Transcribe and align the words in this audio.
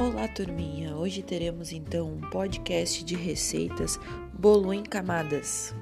Olá 0.00 0.28
turminha! 0.28 0.94
Hoje 0.94 1.24
teremos 1.24 1.72
então 1.72 2.06
um 2.06 2.20
podcast 2.30 3.04
de 3.04 3.16
receitas 3.16 3.98
bolo 4.32 4.72
em 4.72 4.84
camadas. 4.84 5.74